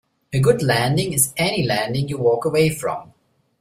[0.33, 3.13] A good landing is any landing you walk away from.